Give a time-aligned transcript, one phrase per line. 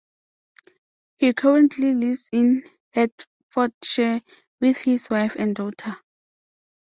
[1.19, 2.63] He currently lives in
[2.95, 4.21] Hertfordshire
[4.59, 5.95] with his wife and daughter.